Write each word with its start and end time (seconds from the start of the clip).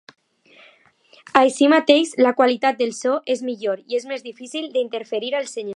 Així 1.41 1.67
mateix, 1.73 2.13
la 2.27 2.33
qualitat 2.41 2.81
del 2.83 2.95
so 3.01 3.13
és 3.35 3.45
millor 3.51 3.85
i 3.93 4.01
és 4.01 4.09
més 4.13 4.27
difícil 4.31 4.71
d'interferir 4.77 5.33
el 5.43 5.51
senyal. 5.55 5.69